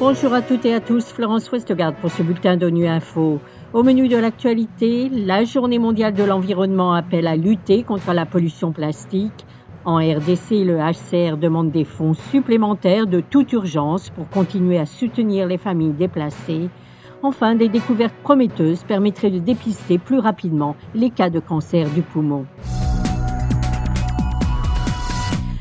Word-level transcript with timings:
Bonjour 0.00 0.32
à 0.32 0.42
toutes 0.42 0.64
et 0.64 0.74
à 0.74 0.80
tous, 0.80 1.06
Florence 1.12 1.50
Westgard 1.50 1.92
pour 1.94 2.10
ce 2.10 2.22
bulletin 2.22 2.56
d'ONU 2.56 2.86
Info. 2.86 3.40
Au 3.72 3.82
menu 3.82 4.08
de 4.08 4.16
l'actualité, 4.16 5.10
la 5.10 5.44
Journée 5.44 5.78
mondiale 5.78 6.14
de 6.14 6.22
l'environnement 6.22 6.94
appelle 6.94 7.26
à 7.26 7.36
lutter 7.36 7.82
contre 7.82 8.12
la 8.12 8.24
pollution 8.24 8.72
plastique. 8.72 9.44
En 9.84 9.96
RDC, 9.96 10.64
le 10.64 10.78
HCR 10.78 11.36
demande 11.36 11.72
des 11.72 11.84
fonds 11.84 12.14
supplémentaires 12.14 13.06
de 13.06 13.20
toute 13.20 13.52
urgence 13.52 14.10
pour 14.10 14.28
continuer 14.28 14.78
à 14.78 14.86
soutenir 14.86 15.46
les 15.46 15.58
familles 15.58 15.92
déplacées. 15.92 16.70
Enfin, 17.22 17.56
des 17.56 17.68
découvertes 17.68 18.14
prometteuses 18.22 18.84
permettraient 18.84 19.30
de 19.30 19.40
dépister 19.40 19.98
plus 19.98 20.20
rapidement 20.20 20.76
les 20.94 21.10
cas 21.10 21.28
de 21.28 21.40
cancer 21.40 21.90
du 21.90 22.02
poumon. 22.02 22.46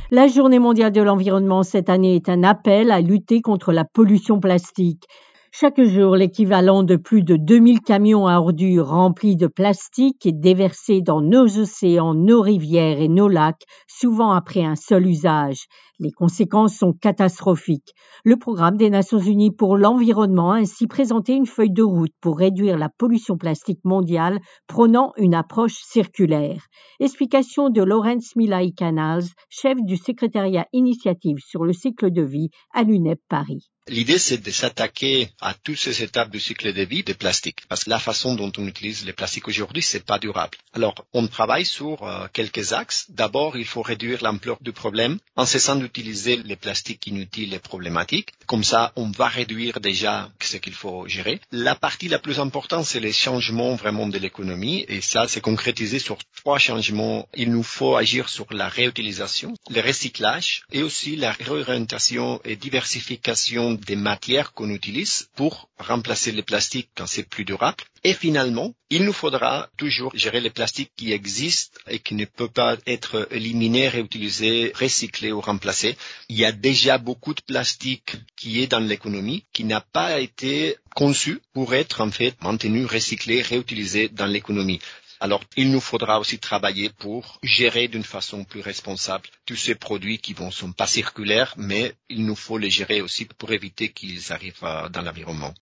La 0.10 0.30
Journée 0.30 0.60
mondiale 0.60 0.94
de 0.94 1.02
l'environnement 1.02 1.64
cette 1.64 1.90
année 1.90 2.16
est 2.16 2.30
un 2.30 2.44
appel 2.44 2.92
à 2.92 3.02
lutter 3.02 3.42
contre 3.42 3.74
la 3.74 3.84
pollution 3.84 4.40
plastique. 4.40 5.04
Chaque 5.52 5.82
jour, 5.82 6.18
l'équivalent 6.18 6.84
de 6.84 6.98
plus 6.98 7.24
de 7.24 7.38
2000 7.38 7.80
camions 7.80 8.28
à 8.28 8.38
ordures 8.38 8.90
remplis 8.90 9.38
de 9.38 9.48
plastique 9.48 10.26
est 10.26 10.34
déversé 10.34 11.02
dans 11.02 11.22
nos 11.22 11.58
océans, 11.58 12.14
nos 12.14 12.42
rivières 12.42 13.00
et 13.00 13.08
nos 13.08 13.30
lacs, 13.30 13.64
souvent 13.88 14.32
après 14.32 14.64
un 14.64 14.76
seul 14.76 15.08
usage. 15.08 15.68
Les 16.00 16.12
conséquences 16.12 16.76
sont 16.76 16.92
catastrophiques. 16.92 17.94
Le 18.26 18.36
programme 18.36 18.76
des 18.78 18.90
Nations 18.90 19.20
Unies 19.20 19.56
pour 19.56 19.78
l'environnement 19.78 20.52
a 20.52 20.58
ainsi 20.58 20.86
présenté 20.86 21.34
une 21.34 21.48
feuille 21.48 21.72
de 21.72 21.82
route 21.82 22.14
pour 22.20 22.38
réduire 22.38 22.78
la 22.78 22.90
pollution 22.90 23.38
plastique 23.38 23.84
mondiale, 23.86 24.40
prônant 24.68 25.14
une 25.18 25.34
approche 25.34 25.78
circulaire. 25.82 26.68
Explication 27.00 27.70
de 27.70 27.82
Lawrence 27.82 28.36
Milay 28.36 28.74
Canals, 28.74 29.24
chef 29.50 29.78
du 29.82 29.96
secrétariat 29.96 30.68
initiative 30.74 31.38
sur 31.40 31.64
le 31.64 31.74
cycle 31.74 32.12
de 32.12 32.22
vie 32.22 32.50
à 32.74 32.84
l'UNEP 32.84 33.22
Paris. 33.30 33.70
L'idée, 33.90 34.20
c'est 34.20 34.40
de 34.40 34.52
s'attaquer 34.52 35.30
à 35.40 35.54
toutes 35.54 35.78
ces 35.78 36.04
étapes 36.04 36.30
du 36.30 36.42
cycle 36.42 36.74
de 36.74 36.82
vie 36.82 37.04
des 37.04 37.14
plastiques, 37.14 37.62
parce 37.70 37.86
que 37.86 37.90
la 37.90 38.00
façon 38.00 38.36
dont 38.36 38.52
on 38.58 38.68
utilise 38.68 39.06
les 39.06 39.14
plastiques 39.14 39.48
aujourd'hui, 39.48 39.82
c'est 39.82 40.04
pas 40.04 40.20
durable. 40.20 40.58
Alors, 40.74 41.06
on 41.14 41.26
travaille 41.28 41.66
sur 41.66 42.04
euh, 42.04 42.28
quelques 42.34 42.74
axes. 42.74 43.06
D'abord, 43.10 43.56
il 43.56 43.66
faut 43.66 43.82
réduire 43.82 44.22
l'ampleur 44.22 44.58
du 44.60 44.74
problème 44.74 45.20
en 45.38 45.46
cessant 45.46 45.78
d'utiliser 45.78 46.36
les 46.36 46.58
plastiques 46.58 47.08
inutiles 47.08 47.54
et 47.54 47.60
problématiques. 47.60 48.34
Comme 48.46 48.66
ça, 48.66 48.92
on 48.98 49.10
va 49.10 49.28
réduire 49.28 49.80
déjà 49.80 50.30
ce 50.42 50.58
qu'il 50.58 50.74
faut 50.74 51.08
gérer. 51.08 51.40
La 51.52 51.76
partie 51.76 52.10
la 52.10 52.20
plus 52.20 52.42
importante, 52.42 52.86
c'est 52.86 53.00
les 53.00 53.14
changements 53.14 53.76
vraiment 53.76 54.08
de 54.08 54.18
l'économie, 54.18 54.86
et 54.90 55.00
ça, 55.00 55.28
c'est 55.30 55.42
concrétisé 55.42 56.00
sur 56.00 56.18
trois 56.36 56.60
changements. 56.60 57.28
Il 57.36 57.52
nous 57.52 57.64
faut 57.64 57.96
agir 57.96 58.28
sur 58.28 58.48
la 58.52 58.68
réutilisation, 58.68 59.54
le 59.70 59.80
recyclage 59.80 60.64
et 60.74 60.84
aussi 60.84 61.16
la 61.16 61.32
réorientation 61.32 62.42
et 62.44 62.58
diversification 62.58 63.77
des 63.86 63.96
matières 63.96 64.54
qu'on 64.54 64.70
utilise 64.70 65.30
pour 65.36 65.70
remplacer 65.78 66.32
les 66.32 66.44
plastiques 66.44 66.90
quand 66.96 67.08
c'est 67.08 67.28
plus 67.28 67.46
durable. 67.46 67.84
Et 68.04 68.14
finalement, 68.14 68.74
il 68.90 69.04
nous 69.04 69.14
faudra 69.14 69.70
toujours 69.78 70.12
gérer 70.16 70.40
les 70.40 70.50
plastiques 70.50 70.92
qui 70.96 71.12
existent 71.12 71.80
et 71.90 72.00
qui 72.00 72.16
ne 72.16 72.26
peuvent 72.26 72.50
pas 72.50 72.78
être 72.86 73.28
éliminés, 73.32 73.90
réutilisés, 73.90 74.72
recyclés 74.76 75.32
ou 75.32 75.42
remplacés. 75.42 75.98
Il 76.30 76.38
y 76.38 76.46
a 76.46 76.52
déjà 76.52 76.98
beaucoup 76.98 77.34
de 77.34 77.42
plastique 77.42 78.16
qui 78.36 78.62
est 78.62 78.68
dans 78.68 78.80
l'économie, 78.80 79.46
qui 79.54 79.64
n'a 79.64 79.82
pas 79.82 80.20
été 80.20 80.78
conçu 80.96 81.42
pour 81.54 81.74
être 81.74 82.02
en 82.02 82.12
fait 82.12 82.42
maintenu, 82.42 82.86
recyclé, 82.86 83.42
réutilisé 83.42 84.10
dans 84.10 84.26
l'économie. 84.26 84.80
Alors, 85.20 85.44
il 85.56 85.72
nous 85.72 85.82
faudra 85.82 86.20
aussi 86.20 86.38
travailler 86.38 86.90
pour 86.90 87.40
gérer 87.42 87.88
d'une 87.88 88.04
façon 88.04 88.44
plus 88.44 88.62
responsable 88.62 89.30
tous 89.46 89.56
ces 89.56 89.76
produits 89.76 90.20
qui 90.20 90.34
vont 90.34 90.52
sont 90.52 90.72
pas 90.72 90.88
circulaires, 90.88 91.54
mais 91.58 91.96
il 92.10 92.26
nous 92.26 92.36
faut 92.36 92.58
les 92.58 92.70
gérer 92.70 93.02
aussi 93.02 93.26
pour 93.26 93.52
éviter 93.52 93.90
qu'ils 93.90 94.32
arrivent 94.32 94.62
dans 94.92 95.02
l'environnement. 95.02 95.54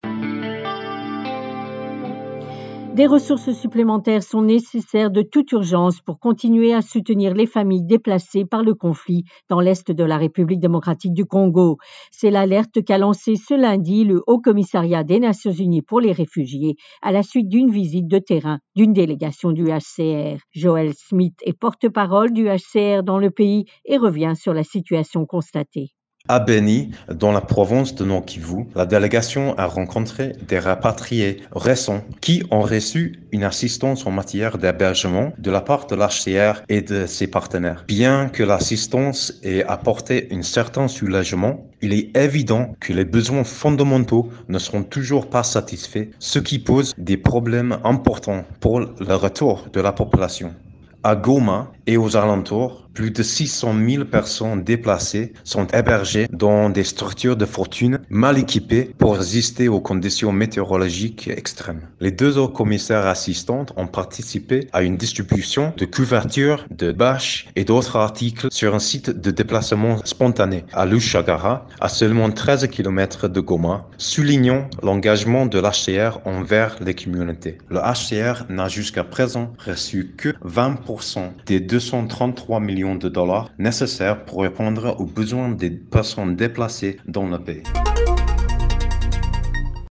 Des 2.95 3.07
ressources 3.07 3.51
supplémentaires 3.51 4.23
sont 4.23 4.41
nécessaires 4.41 5.11
de 5.11 5.21
toute 5.21 5.51
urgence 5.51 5.99
pour 5.99 6.17
continuer 6.17 6.73
à 6.73 6.81
soutenir 6.81 7.33
les 7.33 7.45
familles 7.45 7.83
déplacées 7.83 8.45
par 8.45 8.63
le 8.63 8.73
conflit 8.73 9.25
dans 9.49 9.59
l'Est 9.59 9.91
de 9.91 10.03
la 10.05 10.15
République 10.15 10.61
démocratique 10.61 11.13
du 11.13 11.25
Congo. 11.25 11.75
C'est 12.11 12.31
l'alerte 12.31 12.81
qu'a 12.85 12.97
lancée 12.97 13.35
ce 13.35 13.53
lundi 13.53 14.05
le 14.05 14.23
Haut 14.27 14.39
Commissariat 14.39 15.03
des 15.03 15.19
Nations 15.19 15.51
Unies 15.51 15.81
pour 15.81 15.99
les 15.99 16.13
réfugiés 16.13 16.77
à 17.01 17.11
la 17.11 17.21
suite 17.21 17.49
d'une 17.49 17.69
visite 17.69 18.07
de 18.07 18.19
terrain 18.19 18.59
d'une 18.77 18.93
délégation 18.93 19.51
du 19.51 19.65
HCR. 19.65 20.37
Joël 20.53 20.93
Smith 20.95 21.35
est 21.41 21.51
porte-parole 21.51 22.31
du 22.31 22.45
HCR 22.45 23.03
dans 23.03 23.19
le 23.19 23.29
pays 23.29 23.65
et 23.83 23.97
revient 23.97 24.35
sur 24.37 24.53
la 24.53 24.63
situation 24.63 25.25
constatée. 25.25 25.89
À 26.27 26.39
Beni, 26.39 26.89
dans 27.07 27.31
la 27.31 27.41
province 27.41 27.93
de 27.93 28.03
Nord-Kivu, 28.03 28.65
la 28.73 28.87
délégation 28.87 29.55
a 29.59 29.67
rencontré 29.67 30.31
des 30.47 30.57
rapatriés 30.57 31.43
récents 31.51 32.01
qui 32.19 32.41
ont 32.49 32.61
reçu 32.61 33.21
une 33.31 33.43
assistance 33.43 34.07
en 34.07 34.11
matière 34.11 34.57
d'hébergement 34.57 35.33
de 35.37 35.51
la 35.51 35.61
part 35.61 35.85
de 35.85 35.95
l'HCR 35.95 36.63
et 36.67 36.81
de 36.81 37.05
ses 37.05 37.27
partenaires. 37.27 37.85
Bien 37.87 38.29
que 38.29 38.41
l'assistance 38.41 39.33
ait 39.43 39.63
apporté 39.65 40.27
un 40.31 40.41
certain 40.41 40.87
soulagement, 40.87 41.69
il 41.83 41.93
est 41.93 42.17
évident 42.17 42.73
que 42.79 42.91
les 42.91 43.05
besoins 43.05 43.43
fondamentaux 43.43 44.27
ne 44.49 44.57
seront 44.57 44.81
toujours 44.81 45.29
pas 45.29 45.43
satisfaits, 45.43 46.07
ce 46.17 46.39
qui 46.39 46.57
pose 46.57 46.95
des 46.97 47.17
problèmes 47.17 47.77
importants 47.83 48.45
pour 48.61 48.79
le 48.79 49.15
retour 49.15 49.67
de 49.71 49.79
la 49.79 49.91
population. 49.91 50.55
À 51.03 51.15
Goma 51.15 51.71
et 51.85 51.97
aux 51.97 52.17
alentours, 52.17 52.84
plus 52.95 53.11
de 53.11 53.21
600 53.21 53.75
000 53.87 54.05
personnes 54.05 54.63
déplacées 54.63 55.33
sont 55.43 55.67
hébergées 55.67 56.27
dans 56.31 56.69
des 56.69 56.85
structures 56.85 57.35
de 57.35 57.45
fortune 57.45 57.99
mal 58.09 58.39
équipées 58.39 58.89
pour 58.97 59.17
résister 59.17 59.67
aux 59.67 59.81
conditions 59.81 60.31
météorologiques 60.31 61.27
extrêmes. 61.27 61.81
Les 61.99 62.11
deux 62.11 62.37
autres 62.37 62.53
commissaires 62.53 63.05
assistantes 63.05 63.73
ont 63.75 63.87
participé 63.87 64.69
à 64.71 64.81
une 64.81 64.95
distribution 64.95 65.73
de 65.77 65.85
couvertures, 65.85 66.65
de 66.71 66.93
bâches 66.93 67.47
et 67.57 67.65
d'autres 67.65 67.97
articles 67.97 68.47
sur 68.49 68.73
un 68.73 68.79
site 68.79 69.09
de 69.09 69.29
déplacement 69.29 69.97
spontané 70.05 70.63
à 70.71 70.85
Lushagara, 70.85 71.67
à 71.81 71.89
seulement 71.89 72.31
13 72.31 72.67
km 72.67 73.27
de 73.27 73.39
Goma, 73.41 73.87
soulignant 73.97 74.69
l'engagement 74.81 75.45
de 75.45 75.59
l'HCR 75.59 76.19
envers 76.25 76.77
les 76.81 76.95
communautés. 76.95 77.57
Le 77.69 77.79
HCR 77.79 78.45
n'a 78.49 78.69
jusqu'à 78.69 79.03
présent 79.03 79.51
reçu 79.65 80.13
que 80.17 80.29
20% 80.45 81.31
des 81.45 81.59
233 81.59 82.61
millions 82.61 82.84
de 82.93 83.09
dollars 83.09 83.49
nécessaires 83.57 84.23
pour 84.25 84.43
répondre 84.43 84.95
aux 84.99 85.05
besoins 85.05 85.49
des 85.49 85.71
personnes 85.71 86.35
déplacées 86.35 86.97
dans 87.07 87.27
le 87.27 87.39
pays. 87.39 87.63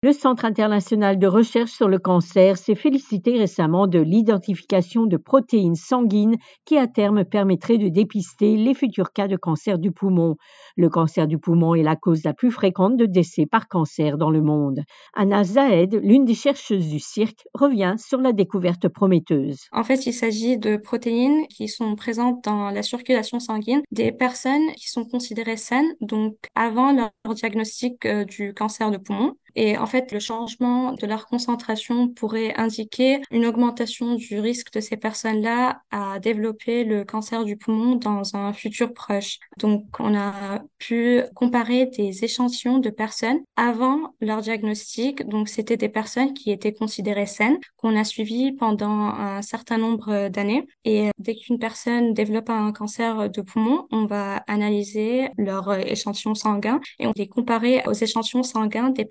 Le 0.04 0.12
Centre 0.12 0.44
international 0.44 1.18
de 1.18 1.28
recherche 1.28 1.72
sur 1.72 1.88
le 1.88 1.98
cancer 1.98 2.58
s'est 2.58 2.76
félicité 2.76 3.38
récemment 3.38 3.88
de 3.88 4.00
l'identification 4.00 5.06
de 5.06 5.16
protéines 5.16 5.76
sanguines 5.76 6.36
qui 6.66 6.78
à 6.78 6.88
terme 6.88 7.24
permettraient 7.24 7.78
de 7.78 7.88
dépister 7.88 8.58
les 8.58 8.74
futurs 8.74 9.14
cas 9.14 9.30
de 9.30 9.38
cancer 9.38 9.80
du 9.80 9.94
poumon. 9.94 10.36
Le 10.76 10.90
cancer 10.90 11.26
du 11.26 11.38
poumon 11.38 11.74
est 11.74 11.84
la 11.84 11.96
cause 11.96 12.26
la 12.26 12.34
plus 12.34 12.52
fréquente 12.52 12.98
de 12.98 13.06
décès 13.06 13.46
par 13.46 13.70
cancer 13.70 14.18
dans 14.18 14.30
le 14.30 14.42
monde. 14.42 14.82
Anna 15.14 15.46
Zahed, 15.46 15.98
l'une 16.04 16.26
des 16.26 16.34
chercheuses 16.34 16.90
du 16.90 17.00
cirque, 17.00 17.48
revient 17.54 17.96
sur 17.98 18.20
la 18.20 18.34
découverte 18.34 18.90
prometteuse. 18.90 19.68
En 19.72 19.86
fait, 19.86 20.06
il 20.06 20.14
s'agit 20.14 20.58
de 20.58 20.76
protéines 20.76 21.48
qui 21.48 21.70
sont 21.70 21.96
présentes 21.96 22.44
dans 22.44 22.72
la 22.72 22.84
circulation 22.84 23.40
sanguine 23.40 23.84
des 23.92 24.12
personnes 24.12 24.74
qui 24.76 24.90
sont 24.90 25.06
considérées 25.06 25.56
saines, 25.56 25.96
donc 26.02 26.36
avant 26.56 26.92
leur 26.92 27.36
diagnostic 27.36 28.06
euh, 28.06 28.26
du 28.26 28.54
cancer 28.54 28.92
de 28.92 28.98
poumon. 28.98 29.36
Et 29.56 29.78
en 29.78 29.86
fait, 29.86 30.12
le 30.12 30.20
changement 30.20 30.94
de 30.94 31.06
leur 31.06 31.26
concentration 31.28 32.08
pourrait 32.08 32.54
indiquer 32.58 33.22
une 33.32 33.46
augmentation 33.46 34.16
du 34.16 34.40
risque 34.40 34.72
de 34.74 34.80
ces 34.80 34.98
personnes-là 34.98 35.82
à 35.92 36.20
développer 36.20 36.84
le 36.84 37.04
cancer 37.04 37.46
du 37.46 37.58
poumon 37.58 37.96
dans 37.96 38.36
un 38.36 38.54
futur 38.54 38.94
proche. 38.94 39.40
Donc, 39.58 39.86
on 40.00 40.16
a 40.16 40.62
pu 40.80 41.22
comparer 41.36 41.86
des 41.88 42.24
échantillons 42.24 42.80
de 42.80 42.90
personnes 42.90 43.40
avant 43.56 44.16
leur 44.22 44.42
diagnostic. 44.42 45.28
Donc, 45.28 45.50
c'était 45.50 45.78
des 45.78 45.90
personnes 45.90 46.34
qui 46.34 46.52
étaient 46.52 46.74
considérées 46.74 47.26
saines, 47.26 47.58
qu'on 47.78 47.96
a 47.96 48.04
suivies 48.04 48.52
pendant 48.54 48.90
un 48.90 49.42
certain 49.42 49.78
nombre 49.78 50.30
d'années. 50.30 50.68
Et 50.86 51.10
dès 51.20 51.36
qu'une 51.36 51.60
personne 51.60 52.14
développe 52.14 52.50
un 52.50 52.72
cancer 52.72 53.30
de 53.30 53.42
poumon, 53.42 53.88
on 53.92 54.06
va 54.06 54.38
analyser 54.48 55.30
leur 55.38 55.74
échantillon 55.74 56.36
sanguin 56.36 56.80
et 57.00 57.08
on 57.08 57.14
les 57.16 57.28
comparer 57.28 57.82
aux 57.86 57.94
échantillons 57.94 58.44
sanguins 58.44 58.90
des 58.90 59.06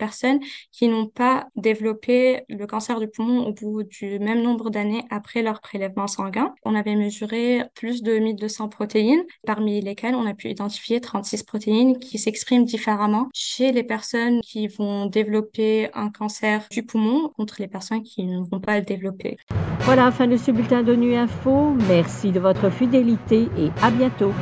qui 0.71 0.89
n'ont 0.89 1.07
pas 1.07 1.49
développé 1.57 2.43
le 2.49 2.67
cancer 2.67 3.01
du 3.01 3.09
poumon 3.09 3.47
au 3.47 3.53
bout 3.53 3.83
du 3.83 4.19
même 4.19 4.43
nombre 4.43 4.71
d'années 4.71 5.05
après 5.11 5.43
leur 5.43 5.61
prélèvement 5.61 6.07
sanguin. 6.07 6.55
On 6.65 6.75
avait 6.75 6.97
mesuré 6.97 7.63
plus 7.75 8.03
de 8.03 8.19
1200 8.19 8.69
protéines, 8.69 9.23
parmi 9.47 9.81
lesquelles 9.81 10.15
on 10.15 10.27
a 10.27 10.35
pu 10.35 10.49
identifier 10.49 11.01
36 11.01 11.43
protéines 11.43 11.99
qui 11.99 12.19
s'expriment 12.19 12.65
différemment 12.65 13.29
chez 13.35 13.73
les 13.73 13.83
personnes 13.83 14.41
qui 14.41 14.69
vont 14.69 15.07
développer 15.07 15.91
un 15.95 16.11
cancer 16.11 16.67
du 16.71 16.85
poumon 16.85 17.31
contre 17.37 17.57
les 17.59 17.69
personnes 17.69 18.03
qui 18.03 18.25
ne 18.25 18.41
vont 18.41 18.61
pas 18.61 18.79
le 18.79 18.85
développer. 18.85 19.37
Voilà, 19.81 20.11
fin 20.11 20.27
de 20.27 20.37
ce 20.37 20.51
bulletin 20.51 20.83
d'ONU 20.83 21.15
Info. 21.15 21.75
Merci 21.89 22.31
de 22.31 22.41
votre 22.41 22.71
fidélité 22.71 23.49
et 23.59 23.71
à 23.83 23.91
bientôt. 23.91 24.33